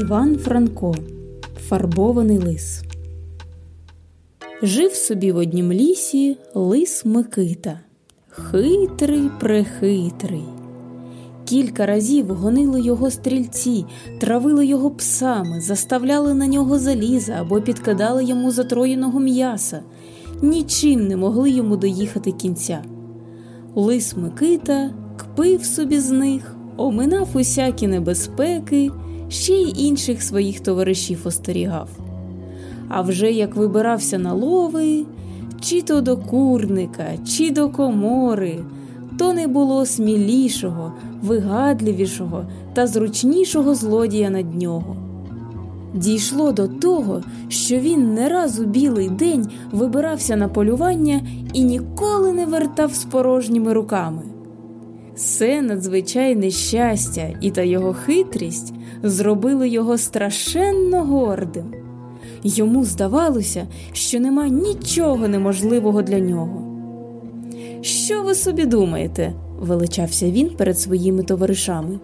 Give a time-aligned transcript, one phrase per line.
[0.00, 0.94] Іван Франко
[1.68, 2.82] Фарбований лис.
[4.62, 7.80] Жив собі в однім лісі лис Микита.
[8.28, 10.44] Хитрий прехитрий.
[11.44, 13.84] Кілька разів гонили його стрільці,
[14.20, 19.82] травили його псами, заставляли на нього заліза або підкидали йому затроєного м'яса.
[20.42, 22.82] Нічим не могли йому доїхати кінця.
[23.74, 28.90] Лис Микита кпив собі з них, оминав усякі небезпеки,
[29.30, 31.88] ще й інших своїх товаришів остерігав.
[32.88, 35.04] А вже як вибирався на лови,
[35.60, 38.58] чи то до курника, чи до комори,
[39.18, 42.44] то не було смілішого, вигадливішого
[42.74, 44.96] та зручнішого злодія над нього.
[45.94, 51.20] Дійшло до того, що він не раз у білий день вибирався на полювання
[51.52, 54.22] і ніколи не вертав з порожніми руками.
[55.20, 61.74] Це надзвичайне щастя і та його хитрість зробили його страшенно гордим.
[62.42, 66.62] Йому здавалося, що нема нічого неможливого для нього.
[67.80, 69.32] Що ви собі думаєте?
[69.58, 71.98] величався він перед своїми товаришами.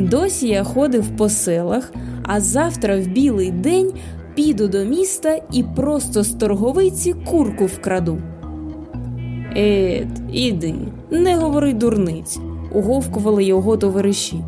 [0.00, 3.92] Досі я ходив по селах, а завтра в білий день
[4.34, 8.18] піду до міста і просто з торговиці курку вкраду.
[9.56, 10.74] Ет, іди,
[11.10, 12.38] не говори дурниць,
[12.72, 14.44] уговкували його товариші.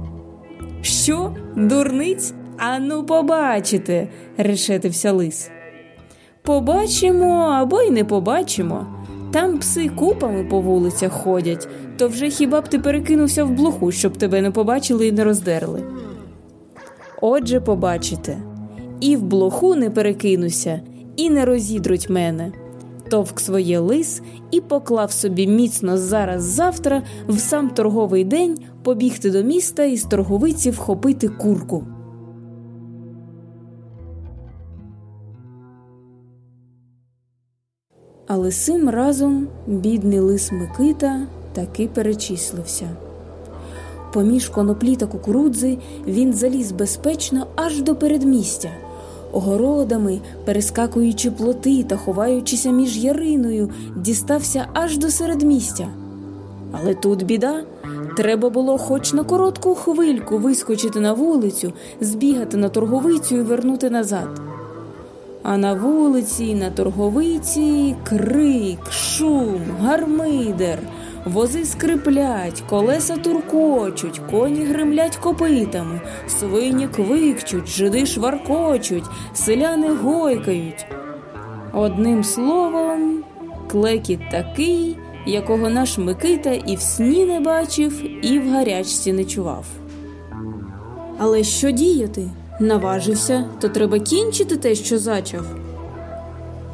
[0.83, 2.35] Що, дурниць?
[2.59, 5.51] Ану, побачите, решетився лис.
[6.43, 8.87] Побачимо або й не побачимо.
[9.31, 14.17] Там пси купами по вулицях ходять, то вже хіба б ти перекинувся в блоху, щоб
[14.17, 15.83] тебе не побачили і не роздерли.
[17.21, 18.39] Отже, побачите,
[19.01, 20.81] і в блоху не перекинуся,
[21.17, 22.53] і не розідруть мене.
[23.09, 29.43] Товк своє лис і поклав собі міцно зараз завтра в сам торговий день побігти до
[29.43, 31.85] міста і з торговиці вхопити курку.
[38.27, 42.97] Але сим разом бідний лис Микита таки перечислився.
[44.13, 48.71] Поміж коноплі та кукурудзи він заліз безпечно аж до передмістя,
[49.35, 55.89] огородами, перескакуючи плоти та ховаючися між яриною, дістався аж до середмістя.
[56.73, 57.63] Але тут біда.
[58.17, 64.41] Треба було хоч на коротку хвильку вискочити на вулицю, збігати на торговицю і вернути назад.
[65.45, 70.79] А на вулиці, на торговиці крик, шум, гармидер,
[71.25, 80.87] вози скриплять, колеса туркочуть, коні гримлять копитами, свині квикчуть, жиди шваркочуть, селяни гойкають.
[81.73, 83.25] Одним словом,
[83.71, 89.65] клекіт такий, якого наш Микита і в сні не бачив, і в гарячці не чував.
[91.19, 92.31] Але що діяти?
[92.61, 95.47] Наважився, то треба кінчити те, що зачав.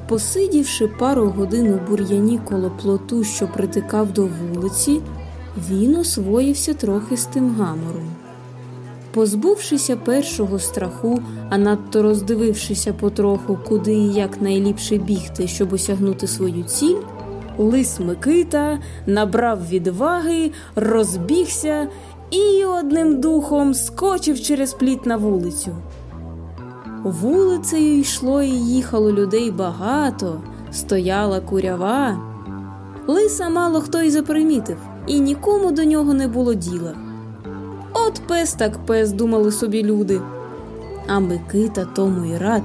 [0.09, 5.01] Посидівши пару годин у бур'яні коло плоту, що притикав до вулиці,
[5.71, 8.11] він освоївся трохи з тим гамором.
[9.15, 16.63] Позбувшися першого страху, а надто роздивившися потроху, куди і як найліпше бігти, щоб осягнути свою
[16.63, 16.97] ціль,
[17.59, 21.89] лис Микита набрав відваги, розбігся
[22.31, 25.71] і одним духом скочив через пліт на вулицю.
[27.05, 30.41] Вулицею йшло і їхало людей багато,
[30.73, 32.21] стояла курява.
[33.07, 34.77] Лиса мало хто й запримітив,
[35.07, 36.95] і нікому до нього не було діла.
[37.93, 40.21] От пес так пес, думали собі люди.
[41.07, 42.63] А Микита тому й рад,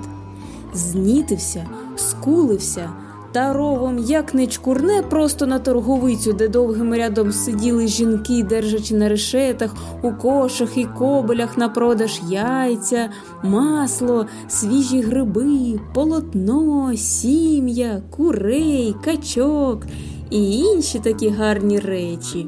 [0.73, 1.65] знітився,
[1.95, 2.89] скулився
[3.35, 9.09] та ровом як не чкурне просто на торговицю, де довгим рядом сиділи жінки, держачи на
[9.09, 13.09] решетах, у кошах і кобелях на продаж яйця,
[13.43, 19.85] масло, свіжі гриби, полотно, сім'я, курей, качок
[20.29, 22.47] і інші такі гарні речі.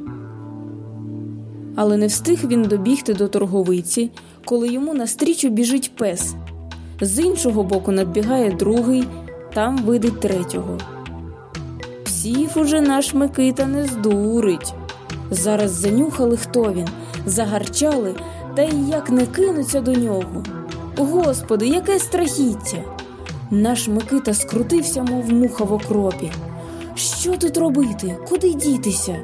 [1.76, 4.12] Але не встиг він добігти до торговиці,
[4.46, 6.36] коли йому настрічу біжить пес.
[7.02, 9.04] З іншого боку надбігає другий
[9.58, 10.78] там видить третього.
[12.06, 14.74] Псів уже наш Микита не здурить.
[15.32, 16.88] Зараз занюхали, хто він,
[17.26, 18.16] загарчали,
[18.56, 20.44] та й як не кинуться до нього.
[20.98, 22.78] Господи, яке страхіття!
[23.52, 26.32] Наш Микита скрутився, мов муха в окропі.
[26.96, 28.18] Що тут робити?
[28.30, 29.18] Куди дітися?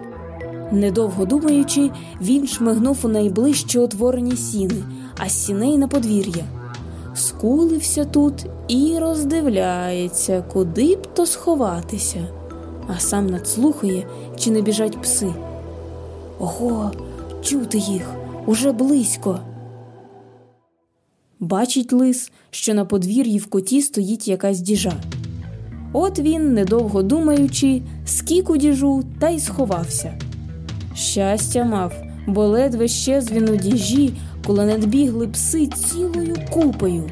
[0.72, 1.92] Недовго думаючи,
[2.22, 4.84] він шмигнув у найближче отворені сіни,
[5.18, 6.44] а сіней на подвір'я
[7.16, 12.28] скулився тут і роздивляється, куди б то сховатися,
[12.88, 14.08] а сам надслухає,
[14.40, 15.34] чи не біжать пси.
[16.40, 16.92] Ого,
[17.42, 18.10] чути їх
[18.46, 19.40] уже близько.
[21.40, 24.94] Бачить лис, що на подвір'ї в коті стоїть якась діжа.
[25.94, 30.20] От він, недовго думаючи, скік у діжу та й сховався.
[30.96, 31.94] Щастя мав,
[32.28, 34.14] бо ледве щез він у діжі,
[34.48, 37.04] коли надбігли пси цілою купою,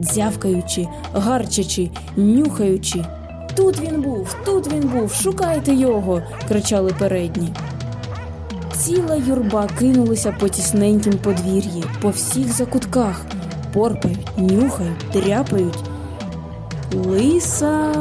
[0.00, 3.04] дзявкаючи, гарчачи, нюхаючи.
[3.54, 7.48] Тут він був, тут він був, шукайте його, кричали передні.
[8.76, 13.26] Ціла юрба кинулася по тісненькім подвір'ї, по всіх закутках,
[13.74, 15.78] порпають, нюхають, дряпають.
[16.94, 17.92] Лиса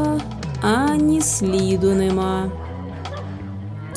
[0.62, 2.52] ані сліду нема.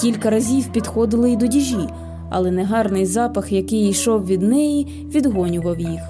[0.00, 1.88] Кілька разів підходили й до діжі,
[2.32, 6.00] але негарний запах, який йшов від неї, відгонював їх.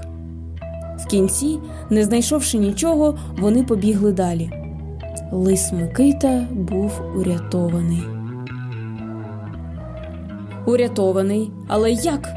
[0.98, 1.58] В кінці,
[1.90, 4.50] не знайшовши нічого, вони побігли далі.
[5.32, 8.02] Лис Микита був урятований.
[10.66, 12.28] Урятований, але як?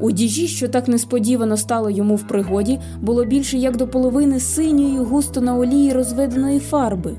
[0.00, 4.98] У діжі, що так несподівано стало йому в пригоді, було більше як до половини синьої,
[4.98, 7.12] густо на олії розведеної фарби.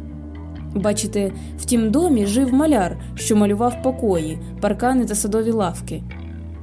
[0.75, 6.03] Бачите, в тім домі жив маляр, що малював покої, паркани та садові лавки.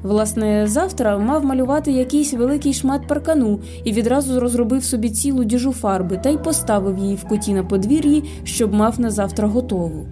[0.03, 6.21] Власне, завтра мав малювати якийсь великий шмат паркану і відразу розробив собі цілу діжу фарби
[6.23, 10.07] та й поставив її в куті на подвір'ї, щоб мав на завтра готову.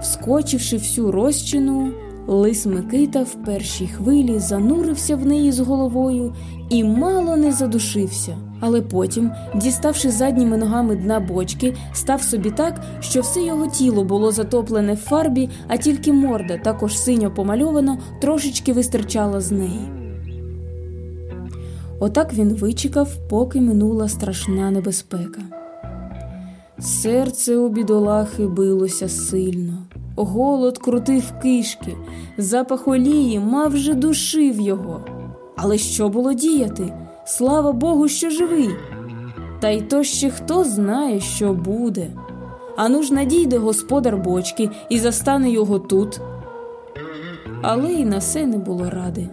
[0.00, 1.92] Вскочивши всю розчину,
[2.26, 6.34] лис Микита в першій хвилі занурився в неї з головою
[6.68, 8.49] і мало не задушився.
[8.60, 14.32] Але потім, діставши задніми ногами дна бочки, став собі так, що все його тіло було
[14.32, 19.88] затоплене в фарбі, а тільки морда, також синьо помальовано, трошечки вистирчала з неї.
[22.00, 25.40] Отак він вичекав, поки минула страшна небезпека.
[26.78, 29.86] Серце у бідолахи билося сильно,
[30.16, 31.96] голод крутив кишки,
[32.38, 35.04] запах олії мав вже душив його.
[35.56, 36.92] Але що було діяти?
[37.30, 38.70] Слава Богу, що живий.
[39.60, 42.06] Та й то ще хто знає, що буде.
[42.76, 46.20] Ану ж надійде господар бочки і застане його тут.
[47.62, 49.28] Але й на це не було ради.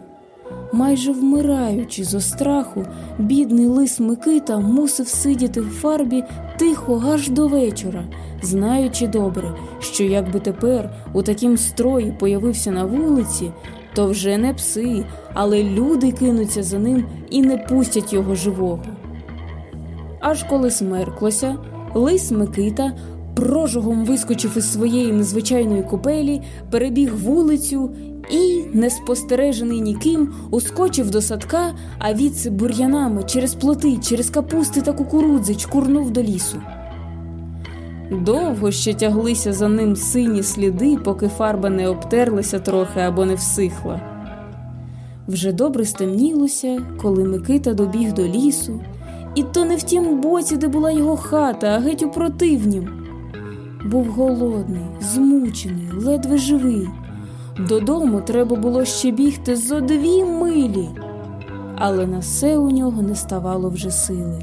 [0.72, 2.86] Майже вмираючи зо страху,
[3.20, 6.24] бідний лис Микита мусив сидіти в фарбі
[6.58, 8.04] тихо аж до вечора,
[8.42, 13.52] знаючи добре, що якби тепер у такім строї появився на вулиці,
[13.98, 18.84] то вже не пси, але люди кинуться за ним і не пустять його живого.
[20.20, 21.58] Аж коли смерклося,
[21.94, 22.92] лис Микита
[23.36, 26.42] прожогом вискочив із своєї незвичайної купелі,
[26.72, 27.92] перебіг вулицю
[28.32, 35.56] і, неспостережений ніким, ускочив до садка, а відси бур'янами через плоти, через капусти та кукурудзи
[35.56, 36.62] чкурнув до лісу.
[38.12, 44.02] Довго ще тяглися за ним сині сліди, поки фарба не обтерлася трохи або не всихла.
[45.28, 48.80] Вже добре стемнілося, коли Микита добіг до лісу,
[49.36, 52.90] і то не в тім боці, де була його хата, а геть у противнім.
[53.86, 56.88] Був голодний, змучений, ледве живий.
[57.70, 60.90] Додому треба було ще бігти зо дві милі,
[61.76, 64.42] але на все у нього не ставало вже сили.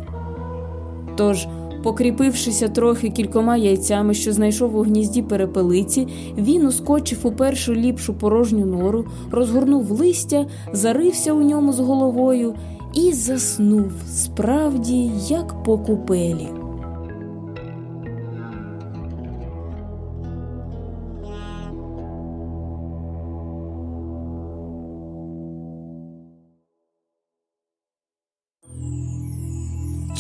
[1.17, 1.47] Тож,
[1.85, 6.09] покріпившися трохи кількома яйцями, що знайшов у гнізді перепелиці,
[6.39, 12.55] він ускочив у першу ліпшу порожню нору, розгорнув листя, зарився у ньому з головою
[12.95, 16.64] і заснув справді, як по купелі.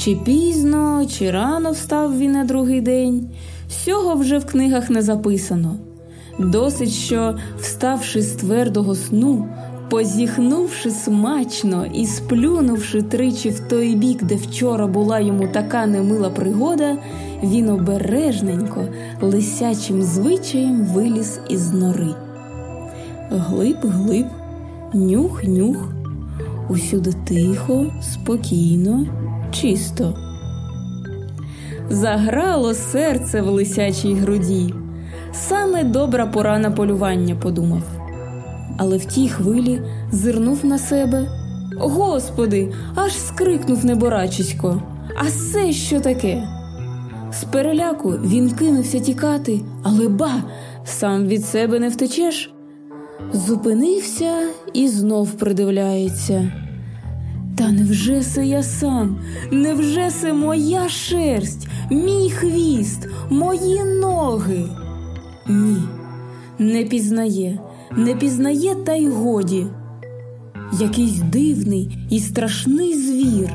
[0.04, 3.28] Чи пізно, чи рано встав він на другий день,
[3.68, 5.76] всього вже в книгах не записано.
[6.38, 9.49] Досить, що, вставши з твердого сну,
[9.90, 16.96] позіхнувши смачно і сплюнувши тричі в той бік, де вчора була йому така немила пригода,
[17.42, 18.84] він обережненько,
[19.20, 22.14] лисячим звичаєм виліз із нори.
[23.30, 24.26] Глиб, глиб,
[24.94, 25.92] нюх, нюх,
[26.68, 29.06] усюди тихо, спокійно
[29.54, 30.14] чисто.
[31.90, 34.75] Заграло серце в лисячій груді.
[35.32, 37.82] Саме добра пора на полювання, подумав.
[38.78, 39.80] Але в тій хвилі
[40.12, 41.28] зирнув на себе.
[41.78, 44.82] Господи, аж скрикнув неборачисько.
[45.16, 46.49] А це що таке?
[47.32, 50.42] З переляку він кинувся тікати, але ба,
[50.84, 52.54] сам від себе не втечеш.
[53.32, 54.32] Зупинився
[54.73, 56.63] і знов придивляється.
[57.56, 59.18] Та невже це я сам?
[59.50, 64.64] Невже це моя шерсть, мій хвіст, мої ноги?
[65.49, 65.82] Ні,
[66.58, 67.58] не пізнає,
[67.96, 69.66] не пізнає, та й годі.
[70.80, 73.52] Якийсь дивний і страшний звір,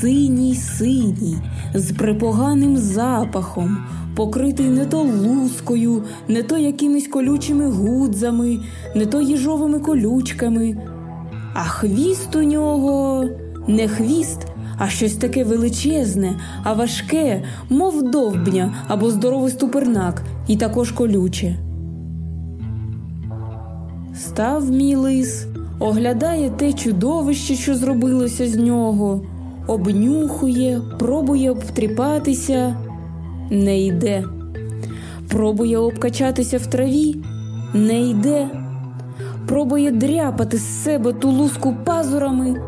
[0.00, 1.36] синій синій,
[1.74, 3.78] з припоганим запахом,
[4.16, 8.58] покритий не то лускою, не то якимись колючими гудзами,
[8.94, 10.76] не то їжовими колючками,
[11.54, 13.24] а хвіст у нього
[13.68, 14.46] не хвіст,
[14.78, 21.56] а щось таке величезне, а важке, мов довбня або здоровий ступернак, і також колюче.
[24.14, 25.46] Став мій лис,
[25.78, 29.22] оглядає те чудовище, що зробилося з нього,
[29.66, 32.76] обнюхує, пробує обтріпатися,
[33.50, 34.24] не йде.
[35.28, 37.16] Пробує обкачатися в траві,
[37.74, 38.61] не йде.
[39.48, 42.60] Пробує дряпати з себе ту луску пазурами,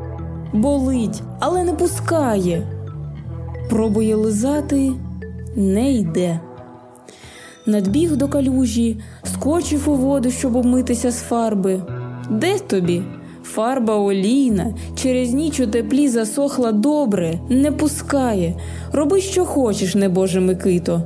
[0.53, 2.67] болить, але не пускає.
[3.71, 4.93] Пробує лизати,
[5.57, 6.41] не йде.
[7.67, 9.01] Надбіг до калюжі,
[9.35, 11.83] скочив у воду, щоб обмитися з фарби.
[12.31, 13.03] Де тобі?
[13.45, 18.55] Фарба олійна, через ніч у теплі засохла добре, не пускає.
[18.93, 21.03] Роби, що хочеш, небоже Микито.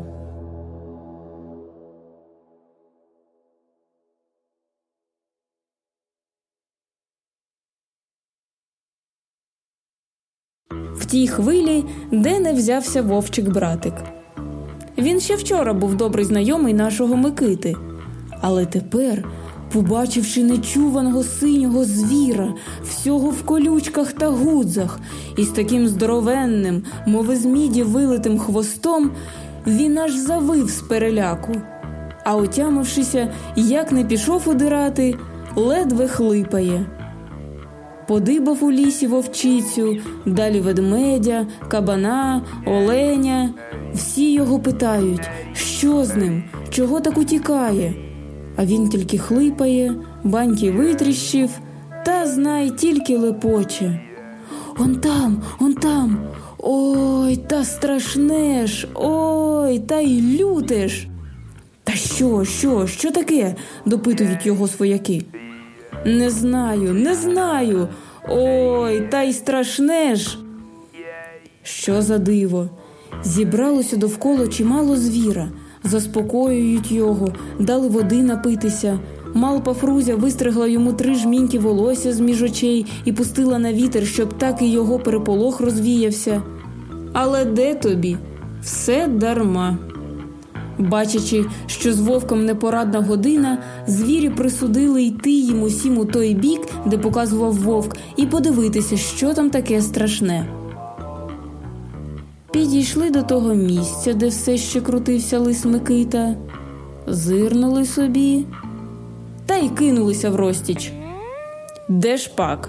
[11.09, 13.95] Тій хвилі, де не взявся вовчик братик.
[14.99, 17.77] Він ще вчора був добрий знайомий нашого Микити,
[18.41, 19.29] але тепер,
[19.73, 25.01] побачивши нечуваного синього звіра, всього в колючках та гудзах,
[25.37, 29.11] і з таким здоровенним, мови з міді вилитим хвостом,
[29.67, 31.53] він аж завив з переляку.
[32.25, 35.15] А отямившися, як не пішов удирати,
[35.57, 36.87] ледве хлипає.
[38.09, 39.97] Подибав у лісі вовчицю,
[40.27, 43.51] далі ведмедя, кабана, оленя.
[43.95, 47.95] Всі його питають, що з ним, чого так утікає.
[48.57, 51.51] А він тільки хлипає, баньки витріщив,
[52.05, 54.01] та знай тільки лепоче.
[54.79, 56.19] Он там, он там.
[56.59, 61.09] Ой, та страшне ж, ой, та й люте ж.
[61.85, 63.55] Та що, що, що таке?
[63.87, 65.25] допитують його свояки.
[66.09, 67.89] Не знаю, не знаю.
[68.29, 70.39] Ой, та й страшне ж.
[71.63, 72.69] Що за диво?
[73.25, 75.49] Зібралося довкола чимало звіра,
[75.85, 78.99] заспокоюють його, дали води напитися.
[79.35, 84.39] Малпа Фрузя вистригла йому три жміньки волосся з між очей і пустила на вітер, щоб
[84.39, 86.43] так і його переполох розвіявся.
[87.13, 88.17] Але де тобі?
[88.63, 89.79] Все дарма.
[90.79, 96.99] Бачачи, що з вовком непорадна година, звірі присудили йти їм усім у той бік, де
[96.99, 100.47] показував вовк, і подивитися, що там таке страшне.
[102.53, 106.37] Підійшли до того місця, де все ще крутився лис Микита,
[107.07, 108.45] зирнули собі
[109.47, 110.93] та й кинулися в розтіч.
[111.89, 112.69] Де ж пак?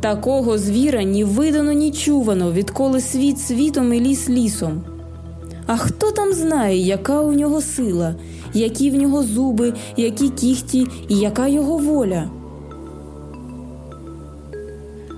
[0.00, 4.93] Такого звіра ні видано, ні чувано, відколи світ світом і ліс лісом.
[5.66, 8.14] А хто там знає, яка у нього сила,
[8.54, 12.30] які в нього зуби, які кіхті і яка його воля?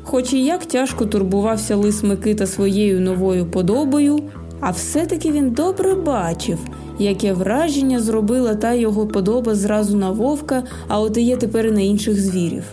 [0.05, 4.21] Хоч і як тяжко турбувався лис Микита своєю новою подобою,
[4.61, 6.59] а все-таки він добре бачив,
[6.99, 11.81] яке враження зробила та його подоба зразу на вовка, а от і є тепер на
[11.81, 12.65] інших звірів.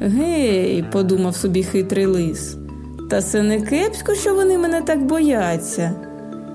[0.00, 2.56] Гей, подумав собі хитрий лис,
[3.10, 6.07] та це не кепсько, що вони мене так бояться.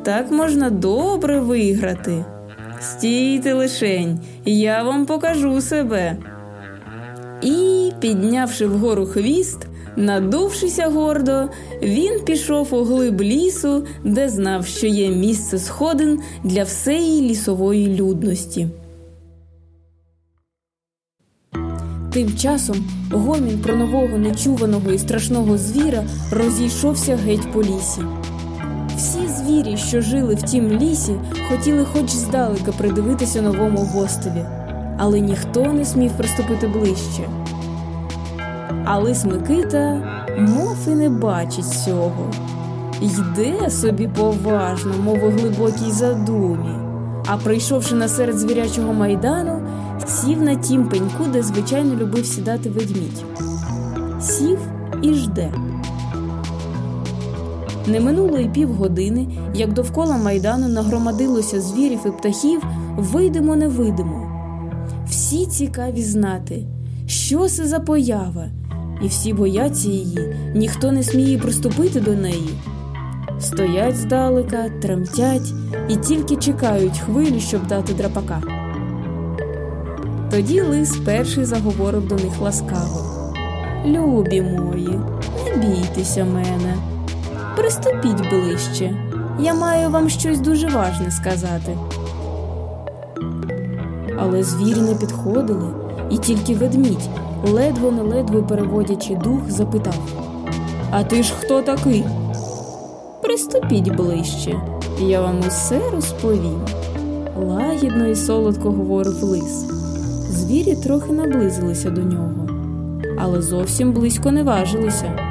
[0.04, 2.26] Так можна добре виграти.
[2.82, 6.18] Стійте лишень, я вам покажу себе.
[7.42, 9.58] І, піднявши вгору хвіст,
[9.96, 11.50] надувшися гордо,
[11.82, 18.68] він пішов у глиб лісу, де знав, що є місце сходин для всеї лісової людності.
[22.12, 28.02] Тим часом гомін про нового нечуваного і страшного звіра розійшовся геть по лісі.
[29.46, 31.16] Звірі, що жили в тім лісі,
[31.50, 34.46] хотіли хоч здалека придивитися новому гостеві,
[34.98, 37.30] але ніхто не смів приступити ближче.
[38.86, 40.02] А лис Микита
[40.40, 42.32] мов і не бачить цього.
[43.02, 46.76] Йде собі поважно, мов у глибокій задумі,
[47.28, 49.62] а прийшовши на серед звірячого майдану,
[50.08, 53.24] сів на тім пеньку, де звичайно любив сідати ведмідь.
[54.22, 54.60] Сів
[55.02, 55.52] і жде.
[57.88, 62.62] Не минуло й півгодини, як довкола майдану нагромадилося звірів і птахів,
[62.98, 64.30] вийдемо, не вийдемо.
[65.10, 66.64] Всі цікаві знати,
[67.06, 68.48] що це за поява,
[69.04, 72.50] і всі бояться її, ніхто не сміє приступити до неї.
[73.40, 75.54] Стоять здалека, тремтять
[75.90, 78.42] і тільки чекають хвилі, щоб дати драпака.
[80.32, 83.32] Тоді лис перший заговорив до них ласкаво:
[83.86, 85.00] Любі мої,
[85.46, 86.93] не бійтеся мене.
[87.64, 88.96] Приступіть ближче.
[89.40, 91.78] Я маю вам щось дуже важне сказати.
[94.18, 95.68] Але звірі не підходили,
[96.10, 97.10] і тільки ведмідь,
[97.48, 99.96] ледве неледве переводячи дух, запитав
[100.92, 102.06] А ти ж хто такий?
[103.22, 104.62] Приступіть ближче,
[105.00, 106.62] я вам усе розповім.
[107.48, 109.66] Лагідно і солодко говорив лис.
[110.30, 112.48] Звірі трохи наблизилися до нього,
[113.20, 115.23] але зовсім близько не важилися.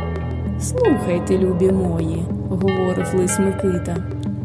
[0.62, 3.96] Слухайте, любі мої, говорив лис Микита,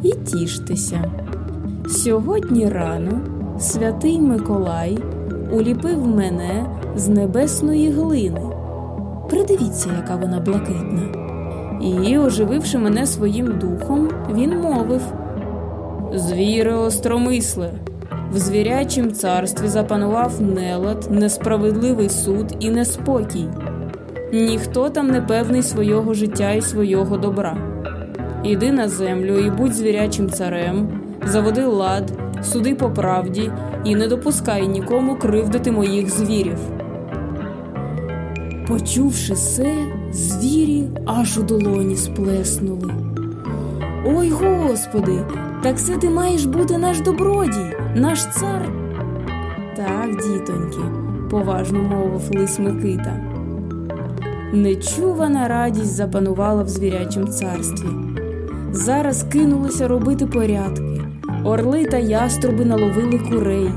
[0.03, 1.11] і тіштеся.
[1.89, 3.19] Сьогодні рано
[3.59, 4.97] святий Миколай
[5.51, 8.41] уліпив мене з небесної глини.
[9.29, 11.01] Придивіться, яка вона блакитна.
[11.81, 15.01] І, ожививши мене своїм духом, він мовив
[16.13, 17.71] Звіре остромисле,
[18.33, 23.47] в звірячім царстві запанував нелад, несправедливий суд і неспокій.
[24.33, 27.57] Ніхто там не певний свого життя і свого добра.
[28.43, 30.87] Іди на землю і будь звірячим царем,
[31.25, 32.11] заводи лад,
[32.43, 33.51] суди по правді
[33.83, 36.57] і не допускай нікому кривдити моїх звірів.
[38.67, 39.73] Почувши це,
[40.11, 42.93] звірі аж у долоні сплеснули.
[44.05, 45.19] Ой Господи,
[45.63, 48.69] так це ти маєш бути наш добродій, наш цар.
[49.75, 50.81] Так, дітоньки,
[51.29, 53.26] поважно мовив лис Микита.
[54.53, 57.87] Нечувана радість запанувала в звірячому царстві.
[58.71, 61.01] Зараз кинулися робити порядки.
[61.45, 63.69] Орли та яструби наловили курей,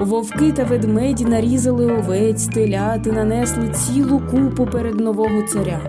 [0.00, 5.80] вовки та ведмеді нарізали овець, теляти, нанесли цілу купу перед нового царя.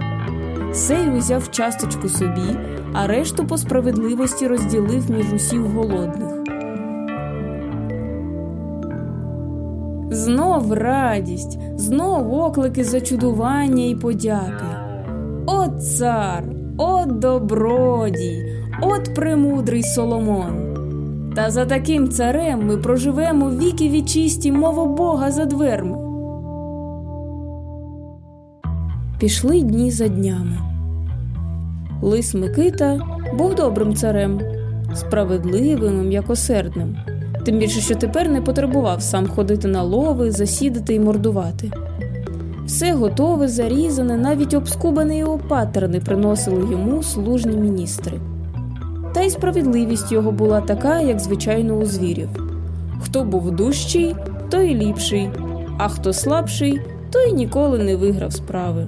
[0.73, 2.57] Сей узяв часточку собі,
[2.93, 6.42] а решту по справедливості розділив між усіх голодних.
[10.23, 14.65] Знов радість, знов оклики зачудування і подяки.
[15.45, 16.43] От цар,
[16.77, 18.45] от добродій,
[18.81, 20.73] от премудрий Соломон.
[21.35, 25.97] Та за таким царем ми проживемо віки вічисті, мова Бога за дверми.
[29.19, 30.57] Пішли дні за днями.
[32.01, 32.99] Лис Микита
[33.37, 34.41] був добрим царем,
[34.93, 36.97] справедливим, і м'якосердним,
[37.43, 41.71] тим більше, що тепер не потребував сам ходити на лови, засідати і мордувати.
[42.65, 48.19] Все готове, зарізане, навіть обскубане і опатрене приносили йому служні міністри.
[49.13, 52.29] Та й справедливість його була така, як звичайно у звірів.
[53.01, 54.15] Хто був дужчий,
[54.49, 55.29] той ліпший,
[55.77, 58.87] а хто слабший, той ніколи не виграв справи.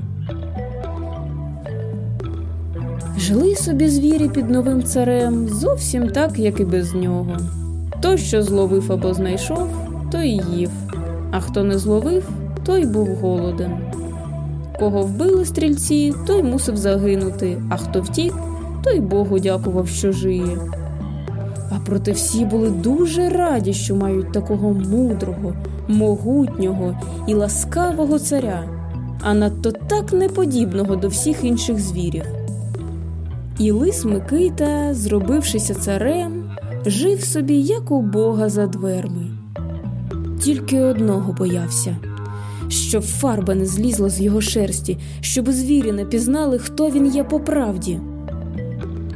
[3.17, 7.37] Жили собі звірі під новим царем зовсім так, як і без нього.
[8.01, 9.67] Той, що зловив або знайшов,
[10.11, 10.69] той їв,
[11.31, 12.29] а хто не зловив,
[12.65, 13.71] той був голоден.
[14.79, 18.33] Кого вбили стрільці, той мусив загинути, а хто втік,
[18.83, 20.57] той Богу дякував, що жиє.
[21.69, 25.53] А проте всі були дуже раді, що мають такого мудрого,
[25.87, 28.63] могутнього і ласкавого царя,
[29.21, 32.23] а надто так неподібного до всіх інших звірів.
[33.59, 36.44] І лис Микита, зробившися царем,
[36.85, 39.31] жив собі, як у Бога за дверми.
[40.41, 41.97] Тільки одного боявся,
[42.69, 47.39] щоб фарба не злізла з його шерсті, щоб звірі не пізнали, хто він є по
[47.39, 47.99] правді.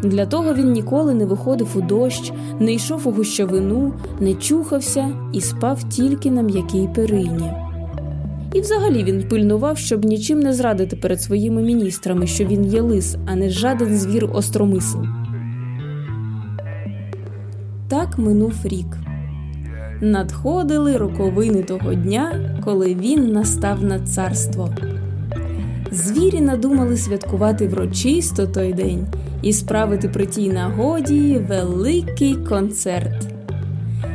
[0.03, 5.41] Для того він ніколи не виходив у дощ, не йшов у гущавину, не чухався і
[5.41, 7.51] спав тільки на м'якій перині.
[8.53, 13.17] І взагалі він пильнував, щоб нічим не зрадити перед своїми міністрами, що він є лис,
[13.25, 14.97] а не жаден звір остромисл.
[18.19, 18.97] Минув рік.
[20.01, 24.69] Надходили роковини того дня, коли він настав на царство.
[25.91, 29.07] Звірі надумали святкувати врочисто той день
[29.41, 33.27] і справити при тій нагоді великий концерт.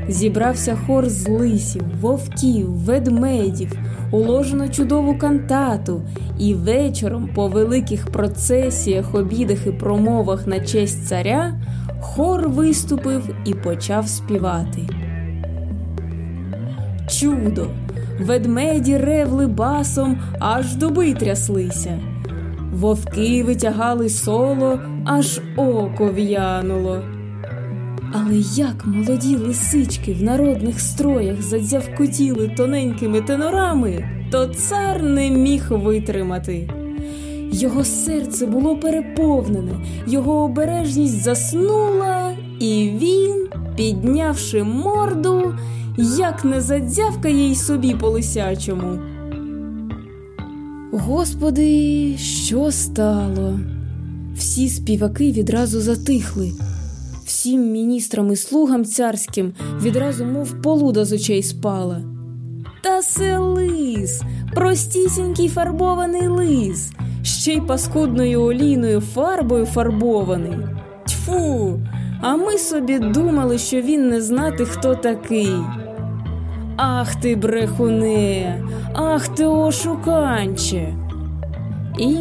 [0.09, 3.73] Зібрався хор з лисів, вовків, ведмедів,
[4.11, 6.03] уложено чудову кантату,
[6.39, 11.55] і вечором, по великих процесіях, обідах і промовах на честь царя,
[12.05, 14.89] хор виступив і почав співати.
[17.11, 17.67] Чудо!
[18.21, 22.01] Ведмеді ревли басом, аж дуби тряслися.
[22.73, 27.03] Вовки витягали соло, аж око в'януло.
[28.13, 36.84] Але як молоді лисички в народних строях задзявкотіли тоненькими тенорами, то цар не міг витримати.
[37.55, 39.73] Його серце було переповнене,
[40.07, 45.55] його обережність заснула, і він, піднявши морду,
[46.19, 48.99] як не задзявкає й собі по лисячому.
[50.93, 53.61] Господи, що стало?
[54.37, 56.53] Всі співаки відразу затихли.
[57.25, 62.03] Всім міністрам і слугам царським відразу, мов полуда з очей спала.
[62.83, 64.23] Та це лис,
[64.55, 66.93] простісінький фарбований лис,
[67.25, 70.59] ще й паскудною олійною фарбою фарбований.
[71.07, 71.81] Тьфу,
[72.21, 75.55] а ми собі думали, що він не знати, хто такий.
[76.77, 78.63] Ах ти, брехуне,
[78.95, 80.95] ах ти ошуканче.
[81.99, 82.17] І,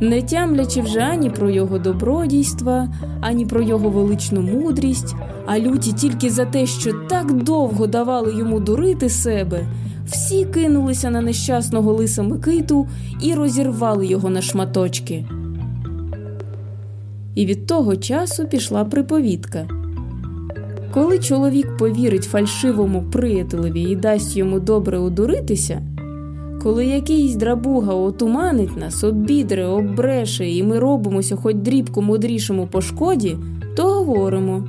[0.00, 2.88] не тямлячи вже ані про його добродійства,
[3.20, 8.60] ані про його величну мудрість, а люті тільки за те, що так довго давали йому
[8.60, 9.66] дурити себе,
[10.10, 12.88] всі кинулися на нещасного лиса Микиту
[13.22, 15.24] і розірвали його на шматочки.
[17.34, 19.68] І від того часу пішла приповідка.
[20.94, 25.82] Коли чоловік повірить фальшивому приятелеві і дасть йому добре одуритися,
[26.62, 33.36] коли якийсь драбуга отуманить нас, обідре, оббреше, і ми робимося хоч дрібку мудрішому по шкоді,
[33.76, 34.64] то говоримо.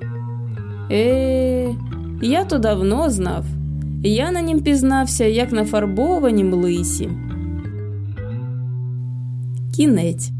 [0.92, 1.76] Е,
[2.22, 3.46] я то давно знав,
[4.04, 7.10] я на нім пізнався, як на фарбованім лисі.
[9.76, 10.32] Кінець